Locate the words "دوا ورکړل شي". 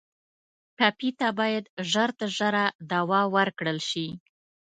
2.91-4.07